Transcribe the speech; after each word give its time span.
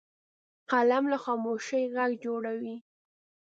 قلم 0.69 1.03
له 1.11 1.17
خاموشۍ 1.23 1.83
غږ 1.95 2.11
جوړوي 2.25 2.75